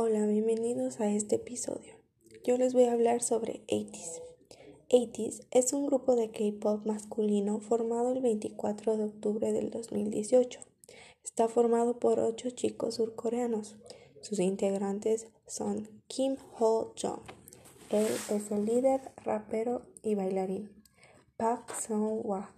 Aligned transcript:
Hola, 0.00 0.26
bienvenidos 0.26 1.00
a 1.00 1.10
este 1.10 1.34
episodio. 1.34 1.94
Yo 2.44 2.56
les 2.56 2.72
voy 2.72 2.84
a 2.84 2.92
hablar 2.92 3.20
sobre 3.20 3.66
80s. 3.66 4.22
80s 4.88 5.44
es 5.50 5.72
un 5.72 5.86
grupo 5.88 6.14
de 6.14 6.30
K-pop 6.30 6.86
masculino 6.86 7.58
formado 7.58 8.12
el 8.12 8.20
24 8.20 8.96
de 8.96 9.04
octubre 9.06 9.52
del 9.52 9.70
2018. 9.70 10.60
Está 11.24 11.48
formado 11.48 11.98
por 11.98 12.20
ocho 12.20 12.48
chicos 12.50 12.94
surcoreanos. 12.94 13.74
Sus 14.20 14.38
integrantes 14.38 15.26
son 15.48 15.88
Kim 16.06 16.36
Ho 16.60 16.94
Jong. 16.96 17.24
Él 17.90 18.06
es 18.30 18.52
el 18.52 18.66
líder, 18.66 19.00
rapero 19.24 19.82
y 20.04 20.14
bailarín. 20.14 20.70
Park 21.36 21.74
Sung 21.74 22.24
Hwa. 22.24 22.54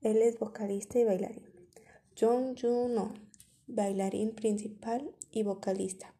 Él 0.00 0.22
es 0.22 0.38
vocalista 0.38 0.98
y 0.98 1.04
bailarín. 1.04 1.50
Jong 2.18 2.58
Jun-ho, 2.58 3.12
bailarín 3.66 4.30
principal 4.30 5.14
y 5.30 5.42
vocalista. 5.42 6.14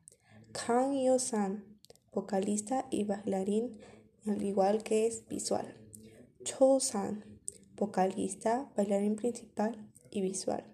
Kang 0.52 0.94
Yo-san, 0.94 1.62
vocalista 2.10 2.86
y 2.90 3.04
bailarín, 3.04 3.78
al 4.26 4.42
igual 4.42 4.82
que 4.82 5.06
es 5.06 5.28
visual. 5.28 5.76
Cho-san, 6.42 7.24
vocalista, 7.76 8.70
bailarín 8.74 9.16
principal 9.16 9.76
y 10.10 10.22
visual. 10.22 10.64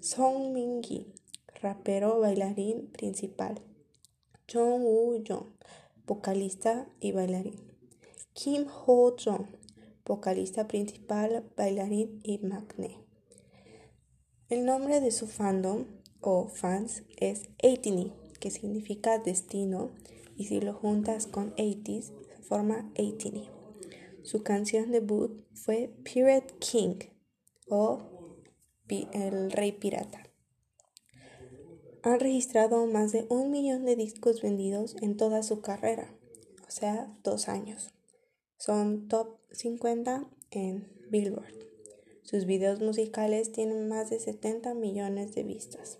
Song 0.00 0.52
Min-gi, 0.52 1.12
rapero, 1.60 2.20
bailarín 2.20 2.92
principal. 2.92 3.60
Jong 4.50 4.84
Woo-jong, 4.84 5.52
vocalista 6.06 6.88
y 7.00 7.10
bailarín. 7.10 7.60
Kim 8.34 8.66
Ho-jong, 8.68 9.48
vocalista 10.04 10.68
principal, 10.68 11.44
bailarín 11.56 12.20
y 12.22 12.38
magné. 12.38 12.98
El 14.48 14.64
nombre 14.64 15.00
de 15.00 15.10
su 15.10 15.26
fandom 15.26 15.86
o 16.20 16.46
fans 16.46 17.02
es 17.16 17.48
80 17.62 18.27
que 18.40 18.50
significa 18.50 19.18
destino, 19.18 19.90
y 20.36 20.44
si 20.46 20.60
lo 20.60 20.72
juntas 20.72 21.26
con 21.26 21.54
80s, 21.56 22.02
se 22.02 22.42
forma 22.42 22.90
80 22.96 23.50
Su 24.22 24.42
canción 24.42 24.92
debut 24.92 25.44
fue 25.54 25.92
Pirate 26.04 26.54
King 26.58 26.96
o 27.68 28.02
El 28.88 29.50
Rey 29.50 29.72
Pirata. 29.72 30.22
Han 32.02 32.20
registrado 32.20 32.86
más 32.86 33.12
de 33.12 33.26
un 33.28 33.50
millón 33.50 33.84
de 33.84 33.96
discos 33.96 34.40
vendidos 34.40 34.96
en 35.02 35.16
toda 35.16 35.42
su 35.42 35.60
carrera, 35.60 36.14
o 36.66 36.70
sea, 36.70 37.12
dos 37.24 37.48
años. 37.48 37.92
Son 38.56 39.08
top 39.08 39.38
50 39.52 40.28
en 40.50 40.88
Billboard. 41.10 41.54
Sus 42.22 42.44
videos 42.44 42.80
musicales 42.80 43.52
tienen 43.52 43.88
más 43.88 44.10
de 44.10 44.20
70 44.20 44.74
millones 44.74 45.34
de 45.34 45.44
vistas. 45.44 45.98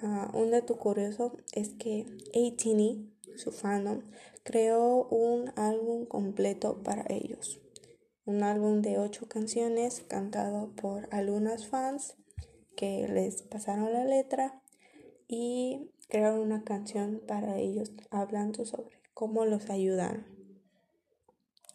Ah, 0.00 0.30
un 0.32 0.52
dato 0.52 0.78
curioso 0.78 1.36
es 1.52 1.70
que 1.70 2.06
ATini, 2.28 3.12
su 3.36 3.50
fandom, 3.50 4.02
creó 4.44 5.08
un 5.08 5.52
álbum 5.56 6.06
completo 6.06 6.82
para 6.84 7.04
ellos. 7.08 7.60
Un 8.24 8.44
álbum 8.44 8.80
de 8.80 8.98
ocho 8.98 9.26
canciones 9.26 10.02
cantado 10.06 10.70
por 10.76 11.08
algunas 11.10 11.66
fans 11.66 12.14
que 12.76 13.08
les 13.08 13.42
pasaron 13.42 13.92
la 13.92 14.04
letra 14.04 14.62
y 15.26 15.90
crearon 16.08 16.40
una 16.40 16.62
canción 16.62 17.20
para 17.26 17.58
ellos 17.58 17.90
hablando 18.10 18.64
sobre 18.64 19.00
cómo 19.14 19.46
los 19.46 19.68
ayudan. 19.68 20.26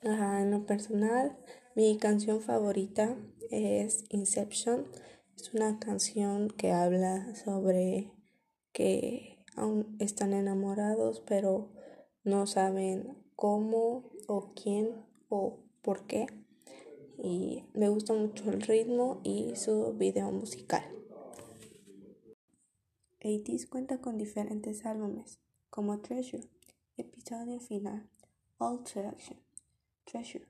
Ah, 0.02 0.40
en 0.42 0.52
lo 0.52 0.66
personal, 0.66 1.38
mi 1.76 1.98
canción 1.98 2.40
favorita 2.42 3.18
es 3.52 4.06
Inception 4.10 4.88
es 5.36 5.54
una 5.54 5.80
canción 5.80 6.50
que 6.50 6.72
habla 6.72 7.36
sobre 7.36 8.12
que 8.72 9.44
aún 9.56 9.96
están 10.00 10.34
enamorados, 10.34 11.22
pero 11.22 11.72
no 12.24 12.48
saben 12.48 13.18
cómo 13.36 14.10
o 14.28 14.54
quién 14.54 15.06
o 15.30 15.60
por 15.82 16.06
qué. 16.08 16.28
Y 17.18 17.64
me 17.74 17.90
gusta 17.90 18.14
mucho 18.14 18.50
el 18.50 18.62
ritmo 18.62 19.22
y 19.24 19.56
su 19.56 19.94
video 19.94 20.32
musical. 20.32 20.84
80 23.24 23.70
cuenta 23.70 24.02
con 24.02 24.18
diferentes 24.18 24.86
álbumes, 24.86 25.40
como 25.70 26.00
Treasure, 26.02 26.44
episodio 26.98 27.60
final, 27.60 28.10
All 28.58 28.84
Traction, 28.84 29.40
Treasure, 30.04 30.46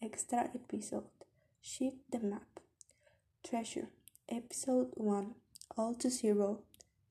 Extra 0.00 0.50
Episode, 0.52 1.08
Shift 1.62 1.98
the 2.10 2.18
Map, 2.18 2.48
Treasure, 3.42 3.88
Episode 4.28 4.88
1 4.94 5.34
All 5.76 5.94
to 5.94 6.10
Zero. 6.10 6.58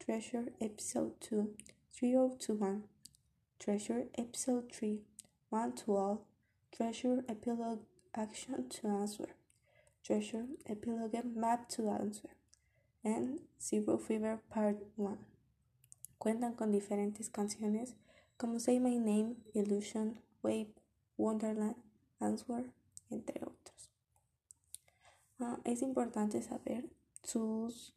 Treasure 0.04 0.48
Episode 0.60 1.14
2 1.22 1.50
3021 1.94 2.84
Treasure 3.58 4.04
Episode 4.18 4.70
3 4.70 5.00
1 5.50 5.72
to 5.78 5.96
All. 5.96 6.26
Treasure 6.76 7.24
Epilogue 7.30 7.80
Action 8.14 8.68
to 8.68 8.88
Answer. 8.88 9.30
Treasure 10.04 10.46
Epilogue 10.68 11.16
Map 11.34 11.70
to 11.70 11.90
Answer. 11.90 12.32
And 13.02 13.40
Zero 13.62 13.98
Fever 13.98 14.42
Part 14.50 14.78
1 14.98 15.18
Cuentan 16.20 16.56
con 16.56 16.74
diferentes 16.74 17.30
canciones 17.30 17.96
como 18.36 18.60
Say 18.60 18.80
My 18.80 18.98
Name, 18.98 19.38
Illusion, 19.54 20.20
Wave, 20.44 20.74
Wonderland, 21.18 21.78
Answer, 22.20 22.74
entre 23.10 23.40
otros. 23.42 23.90
Uh, 25.40 25.58
es 25.64 25.82
importante 25.82 26.42
saber 26.42 26.90
sus 27.26 27.94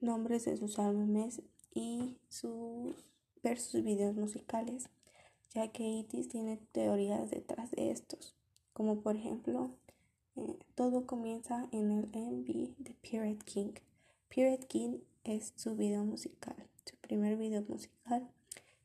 nombres 0.00 0.44
de 0.44 0.56
sus 0.56 0.78
álbumes 0.78 1.42
y 1.74 2.16
sus, 2.28 2.94
ver 3.42 3.58
sus 3.58 3.82
videos 3.82 4.14
musicales, 4.14 4.88
ya 5.54 5.72
que 5.72 5.82
Itis 5.82 6.28
tiene 6.28 6.58
teorías 6.72 7.30
detrás 7.30 7.70
de 7.70 7.90
estos, 7.90 8.34
como 8.72 9.00
por 9.00 9.16
ejemplo, 9.16 9.70
eh, 10.36 10.58
todo 10.74 11.06
comienza 11.06 11.68
en 11.72 11.90
el 11.90 12.06
MV 12.06 12.76
de 12.78 12.94
Pirate 13.00 13.44
King. 13.44 13.72
Pirate 14.28 14.66
King 14.66 14.98
es 15.24 15.52
su 15.56 15.74
video 15.74 16.04
musical, 16.04 16.56
su 16.84 16.96
primer 16.96 17.36
video 17.36 17.62
musical, 17.62 18.30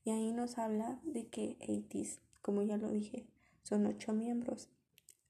y 0.04 0.12
ahí 0.12 0.32
nos 0.32 0.58
habla 0.58 1.00
de 1.04 1.28
que 1.28 1.58
Itis, 1.68 2.20
como 2.42 2.64
ya 2.64 2.78
lo 2.78 2.90
dije, 2.92 3.26
son 3.64 3.86
ocho 3.86 4.14
miembros, 4.14 4.70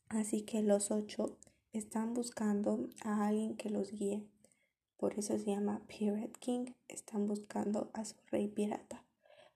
así 0.10 0.42
que 0.42 0.62
los 0.62 0.92
ocho 0.92 1.38
están 1.78 2.14
buscando 2.14 2.88
a 3.04 3.28
alguien 3.28 3.56
que 3.58 3.70
los 3.70 3.92
guíe. 3.92 4.24
Por 4.98 5.20
eso 5.20 5.38
se 5.38 5.46
llama 5.46 5.82
Pirate 5.88 6.40
King. 6.40 6.66
Están 6.88 7.28
buscando 7.28 7.90
a 7.94 8.06
su 8.06 8.16
rey 8.32 8.48
pirata. 8.48 9.04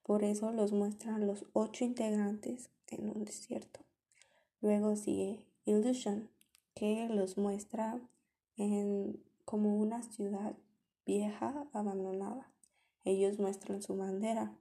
Por 0.04 0.24
eso 0.24 0.52
los 0.52 0.72
muestran 0.72 1.28
los 1.28 1.46
ocho 1.54 1.86
integrantes 1.86 2.70
en 2.88 3.10
un 3.10 3.26
desierto. 3.26 3.82
Luego 4.62 4.96
sigue 4.96 5.46
Illusion, 5.66 6.30
que 6.76 7.08
los 7.10 7.38
muestra 7.38 8.02
en 8.58 9.24
como 9.46 9.78
una 9.78 10.04
ciudad 10.04 10.56
vieja 11.06 11.68
abandonada. 11.74 12.52
Ellos 13.06 13.40
muestran 13.40 13.82
su 13.82 13.96
bandera 13.96 14.54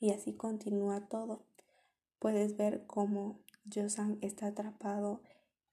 y 0.00 0.10
así 0.10 0.34
continúa 0.34 1.08
todo. 1.08 1.42
Puedes 2.18 2.56
ver 2.56 2.84
cómo 2.86 3.38
Josan 3.72 4.18
está 4.20 4.48
atrapado 4.48 5.22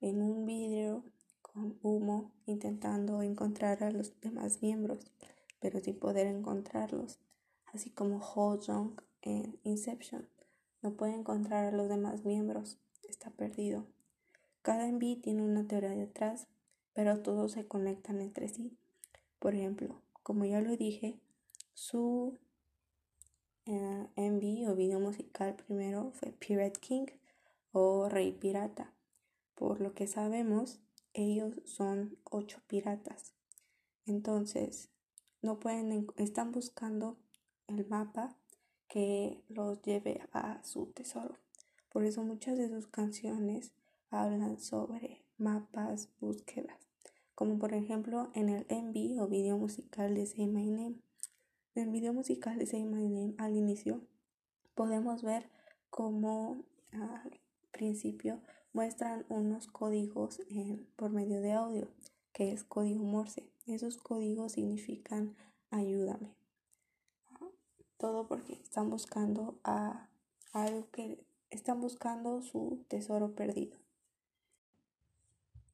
en 0.02 0.22
un 0.22 0.46
vídeo 0.46 1.04
con 1.42 1.78
humo 1.82 2.32
intentando 2.46 3.22
encontrar 3.22 3.84
a 3.84 3.92
los 3.92 4.20
demás 4.22 4.62
miembros, 4.62 5.12
pero 5.60 5.80
sin 5.80 5.98
poder 5.98 6.28
encontrarlos, 6.28 7.20
así 7.74 7.90
como 7.90 8.18
Ho 8.18 8.58
Jong 8.60 9.02
en 9.22 9.60
Inception. 9.64 10.28
No 10.82 10.94
puede 10.94 11.14
encontrar 11.14 11.66
a 11.66 11.72
los 11.72 11.90
demás 11.90 12.26
miembros, 12.26 12.78
está 13.08 13.30
perdido. 13.30 13.86
Cada 14.62 14.88
MV 14.88 15.22
tiene 15.22 15.44
una 15.44 15.68
teoría 15.68 15.92
detrás, 15.92 16.48
pero 16.94 17.22
todos 17.22 17.54
se 17.54 17.68
conectan 17.68 18.22
entre 18.22 18.50
sí. 18.50 18.78
Por 19.40 19.56
ejemplo, 19.56 20.02
como 20.24 20.46
ya 20.46 20.62
lo 20.62 20.76
dije, 20.76 21.20
su 21.74 22.38
eh, 23.66 24.08
MV 24.16 24.72
o 24.72 24.76
video 24.76 25.00
musical 25.00 25.56
primero 25.56 26.12
fue 26.14 26.32
Pirate 26.32 26.80
King 26.80 27.06
o 27.72 28.10
Rey 28.10 28.32
Pirata. 28.32 28.95
Por 29.56 29.82
lo 29.82 29.94
que 29.94 30.08
sabemos, 30.08 30.80
ellos 31.14 31.62
son 31.66 32.18
ocho 32.30 32.62
piratas. 32.68 33.34
Entonces, 34.06 34.90
no 35.42 35.60
pueden, 35.60 36.08
están 36.18 36.52
buscando 36.52 37.18
el 37.68 37.88
mapa 37.88 38.36
que 38.88 39.44
los 39.50 39.82
lleve 39.82 40.22
a 40.32 40.64
su 40.64 40.88
tesoro. 40.88 41.38
Por 41.90 42.04
eso 42.04 42.24
muchas 42.24 42.58
de 42.58 42.70
sus 42.70 42.88
canciones 42.88 43.72
hablan 44.10 44.60
sobre 44.60 45.24
mapas, 45.38 46.10
búsquedas, 46.20 46.78
como 47.34 47.58
por 47.58 47.74
ejemplo 47.74 48.32
en 48.34 48.50
el 48.50 48.66
MV 48.70 49.22
o 49.22 49.28
video 49.28 49.58
musical 49.58 50.14
de 50.14 50.26
Say 50.26 50.48
My 50.48 50.70
Name. 50.70 50.96
En 51.76 51.84
el 51.84 51.90
video 51.90 52.14
musical 52.14 52.58
de 52.58 52.66
Say 52.66 52.86
My 52.86 53.08
Name 53.08 53.36
al 53.38 53.56
inicio 53.56 54.02
podemos 54.76 55.24
ver 55.24 55.50
cómo 55.90 56.64
al 56.92 57.40
principio 57.72 58.42
muestran 58.76 59.26
unos 59.30 59.68
códigos 59.68 60.42
por 60.98 61.10
medio 61.10 61.40
de 61.40 61.54
audio, 61.54 61.88
que 62.34 62.52
es 62.52 62.66
código 62.66 63.06
Morse. 63.06 63.50
Esos 63.66 63.96
códigos 63.98 64.52
significan 64.52 65.34
ayúdame. 65.72 66.36
todo 67.98 68.28
porque 68.28 68.54
están 68.54 68.90
buscando 68.90 69.58
a 69.64 70.10
algo 70.52 70.90
que 70.92 71.26
están 71.50 71.80
buscando 71.80 72.42
su 72.42 72.84
tesoro 72.90 73.34
perdido. 73.34 73.78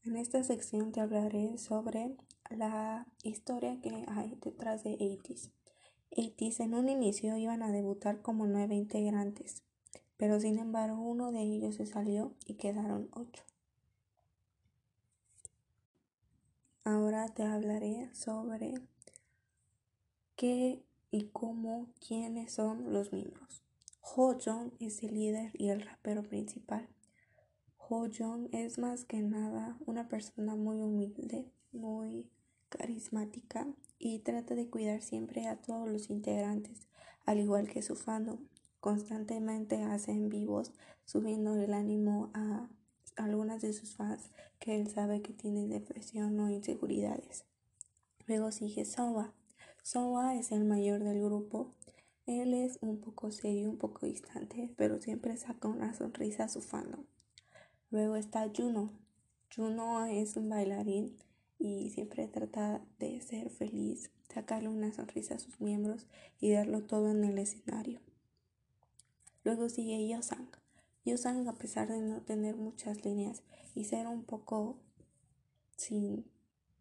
En 0.04 0.16
esta 0.16 0.44
sección 0.44 0.92
te 0.92 1.02
hablaré 1.02 1.58
sobre 1.58 2.16
la 2.52 3.08
historia 3.24 3.82
que 3.82 4.06
hay 4.08 4.38
detrás 4.42 4.84
de 4.84 4.94
80 4.94 5.50
80 6.12 6.64
en 6.64 6.76
un 6.76 6.88
inicio 6.88 7.36
iban 7.38 7.64
a 7.64 7.72
debutar 7.72 8.22
como 8.22 8.46
nueve 8.46 8.76
integrantes, 8.76 9.64
pero 10.22 10.40
sin 10.40 10.60
embargo 10.60 11.02
uno 11.02 11.32
de 11.32 11.42
ellos 11.42 11.78
se 11.78 11.88
salió 11.88 12.36
y 12.46 12.54
quedaron 12.54 13.10
ocho. 13.12 13.44
Ahora 16.84 17.28
te 17.30 17.42
hablaré 17.42 18.08
sobre 18.14 18.76
qué 20.36 20.86
y 21.10 21.30
cómo, 21.30 21.88
quiénes 22.08 22.54
son 22.54 22.94
los 22.94 23.12
miembros. 23.12 23.64
Ho 24.16 24.38
Jong 24.40 24.74
es 24.80 25.02
el 25.02 25.16
líder 25.16 25.54
y 25.56 25.70
el 25.70 25.82
rapero 25.82 26.22
principal. 26.22 26.88
Ho 27.90 28.06
Jong 28.16 28.48
es 28.52 28.78
más 28.78 29.06
que 29.06 29.24
nada 29.24 29.76
una 29.88 30.08
persona 30.08 30.56
muy 30.56 30.78
humilde, 30.78 31.52
muy 31.72 32.30
carismática 32.70 33.66
y 33.98 34.20
trata 34.20 34.54
de 34.54 34.70
cuidar 34.70 35.02
siempre 35.02 35.48
a 35.48 35.56
todos 35.56 35.90
los 35.90 36.12
integrantes, 36.12 36.86
al 37.26 37.40
igual 37.40 37.68
que 37.68 37.82
su 37.82 37.96
fandom. 37.96 38.38
Constantemente 38.82 39.84
hace 39.84 40.12
en 40.12 40.30
vivos 40.30 40.74
subiendo 41.06 41.54
el 41.54 41.72
ánimo 41.72 42.32
a 42.34 42.68
algunas 43.16 43.62
de 43.62 43.74
sus 43.74 43.96
fans 43.96 44.32
que 44.60 44.76
él 44.76 44.90
sabe 44.90 45.22
que 45.22 45.34
tienen 45.34 45.70
depresión 45.70 46.40
o 46.40 46.50
inseguridades. 46.50 47.46
Luego 48.26 48.52
sigue 48.52 48.86
Soba. 48.86 49.34
Soba 49.84 50.36
es 50.36 50.52
el 50.52 50.66
mayor 50.66 51.04
del 51.04 51.22
grupo. 51.22 51.76
Él 52.26 52.56
es 52.56 52.80
un 52.82 53.00
poco 53.00 53.30
serio, 53.32 53.70
un 53.70 53.78
poco 53.78 54.08
distante, 54.08 54.74
pero 54.78 55.00
siempre 55.00 55.38
saca 55.38 55.68
una 55.68 55.94
sonrisa 55.94 56.46
a 56.46 56.50
su 56.50 56.62
fandom. 56.62 57.06
Luego 57.92 58.16
está 58.16 58.50
Juno. 58.56 58.94
Juno 59.56 60.06
es 60.06 60.36
un 60.38 60.50
bailarín 60.50 61.18
y 61.60 61.92
siempre 61.92 62.28
trata 62.28 62.84
de 62.98 63.22
ser 63.22 63.52
feliz, 63.52 64.10
sacarle 64.34 64.70
una 64.70 64.92
sonrisa 64.92 65.36
a 65.36 65.40
sus 65.40 65.62
miembros 65.62 66.08
y 66.40 66.52
darlo 66.52 66.82
todo 66.82 67.12
en 67.12 67.24
el 67.26 67.38
escenario. 67.38 68.00
Luego 69.44 69.70
sigue 69.70 70.08
Yosang. 70.08 70.50
Yosang, 71.04 71.48
a 71.48 71.54
pesar 71.54 71.88
de 71.88 72.00
no 72.00 72.22
tener 72.22 72.56
muchas 72.56 73.04
líneas 73.04 73.44
y 73.74 73.86
ser 73.86 74.08
un 74.08 74.24
poco 74.24 74.78
sin 75.76 76.26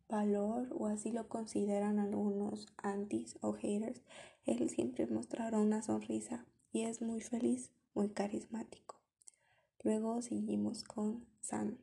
valor 0.08 0.68
o 0.78 0.86
así 0.86 1.10
lo 1.10 1.28
consideran 1.28 1.98
algunos 1.98 2.66
antis 2.76 3.38
o 3.40 3.52
haters, 3.52 4.02
él 4.44 4.68
siempre 4.68 5.06
mostrará 5.06 5.58
una 5.58 5.82
sonrisa 5.82 6.44
y 6.72 6.82
es 6.82 7.00
muy 7.00 7.20
feliz, 7.20 7.70
muy 7.94 8.10
carismático. 8.10 8.96
Luego 9.82 10.20
seguimos 10.20 10.84
con 10.84 11.24
San. 11.40 11.78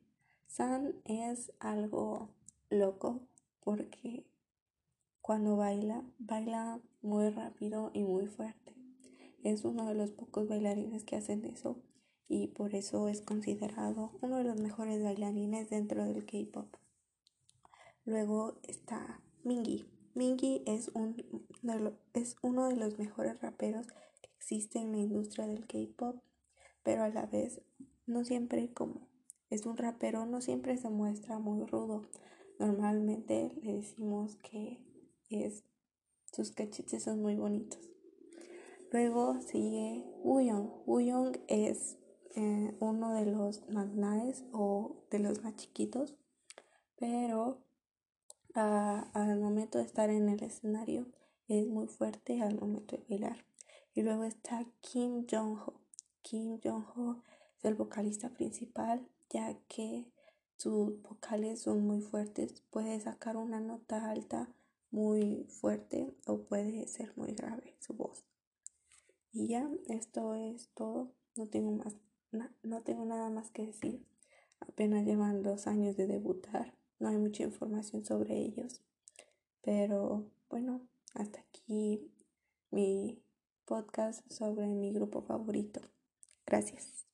San 0.45 0.95
es 1.05 1.51
algo 1.59 2.29
loco 2.69 3.21
porque 3.61 4.25
cuando 5.21 5.57
baila, 5.57 6.03
baila 6.19 6.79
muy 7.01 7.29
rápido 7.29 7.91
y 7.93 8.03
muy 8.03 8.27
fuerte. 8.27 8.76
Es 9.43 9.63
uno 9.65 9.87
de 9.87 9.95
los 9.95 10.11
pocos 10.11 10.47
bailarines 10.47 11.03
que 11.03 11.15
hacen 11.15 11.45
eso 11.45 11.81
y 12.27 12.47
por 12.47 12.75
eso 12.75 13.07
es 13.07 13.21
considerado 13.21 14.17
uno 14.21 14.37
de 14.37 14.43
los 14.43 14.59
mejores 14.59 15.01
bailarines 15.03 15.69
dentro 15.69 16.03
del 16.05 16.25
K-pop. 16.25 16.75
Luego 18.05 18.59
está 18.63 19.21
Mingy. 19.43 19.85
Mingy 20.13 20.63
es, 20.65 20.89
un, 20.89 21.15
es 22.13 22.35
uno 22.41 22.67
de 22.69 22.75
los 22.75 22.97
mejores 22.97 23.39
raperos 23.41 23.87
que 23.87 24.29
existe 24.37 24.79
en 24.79 24.91
la 24.91 24.97
industria 24.97 25.47
del 25.47 25.67
K-pop, 25.67 26.21
pero 26.83 27.03
a 27.03 27.09
la 27.09 27.25
vez 27.25 27.61
no 28.05 28.23
siempre 28.23 28.73
como 28.73 29.07
es 29.49 29.65
un 29.65 29.77
rapero, 29.77 30.25
no 30.25 30.41
siempre 30.41 30.77
se 30.77 30.89
muestra 30.89 31.39
muy 31.39 31.65
rudo. 31.65 32.03
Normalmente 32.59 33.51
le 33.61 33.75
decimos 33.75 34.35
que 34.37 34.79
es 35.29 35.63
sus 36.33 36.51
cachetes 36.51 37.03
son 37.03 37.21
muy 37.21 37.35
bonitos. 37.35 37.79
Luego 38.89 39.41
sigue 39.41 40.05
Wuyong. 40.23 40.71
Wuyong 40.85 41.37
es 41.47 41.97
eh, 42.35 42.73
uno 42.79 43.13
de 43.15 43.25
los 43.25 43.67
magnaes 43.69 44.45
o 44.53 45.03
de 45.11 45.19
los 45.19 45.43
más 45.43 45.55
chiquitos, 45.57 46.15
pero 46.95 47.59
al 48.53 49.39
momento 49.39 49.77
de 49.77 49.83
estar 49.83 50.09
en 50.09 50.29
el 50.29 50.41
escenario 50.41 51.05
es 51.47 51.67
muy 51.67 51.87
fuerte 51.87 52.41
al 52.41 52.59
momento 52.59 52.95
de 52.95 53.03
bailar. 53.09 53.45
Y 53.93 54.03
luego 54.03 54.23
está 54.23 54.65
Kim 54.79 55.27
Jong-ho. 55.29 55.81
Kim 56.21 56.59
Jong-ho 56.63 57.23
es 57.57 57.65
el 57.65 57.75
vocalista 57.75 58.29
principal, 58.29 59.05
ya 59.29 59.53
que 59.67 60.09
sus 60.55 61.01
vocales 61.01 61.61
son 61.61 61.85
muy 61.85 62.01
fuertes. 62.01 62.63
Puede 62.71 62.99
sacar 63.01 63.35
una 63.35 63.59
nota 63.59 64.09
alta 64.09 64.49
muy 64.91 65.45
fuerte 65.49 66.15
o 66.25 66.43
puede 66.43 66.87
ser 66.87 67.11
muy 67.17 67.33
grave 67.33 67.75
su 67.79 67.93
voz. 67.93 68.23
Y 69.31 69.47
ya, 69.47 69.69
esto 69.87 70.35
es 70.35 70.69
todo. 70.73 71.11
No 71.35 71.47
tengo 71.47 71.71
más, 71.71 71.95
no 72.63 72.81
tengo 72.81 73.05
nada 73.05 73.29
más 73.29 73.51
que 73.51 73.67
decir. 73.67 74.05
Apenas 74.59 75.05
llevan 75.05 75.43
dos 75.43 75.67
años 75.67 75.95
de 75.95 76.07
debutar. 76.07 76.73
No 76.99 77.09
hay 77.09 77.17
mucha 77.17 77.43
información 77.43 78.05
sobre 78.05 78.37
ellos. 78.37 78.81
Pero 79.61 80.25
bueno, 80.49 80.81
hasta 81.13 81.39
aquí 81.41 82.11
mi 82.71 83.21
podcast 83.65 84.29
sobre 84.31 84.67
mi 84.67 84.93
grupo 84.93 85.21
favorito. 85.21 85.81
Gracias. 86.45 87.06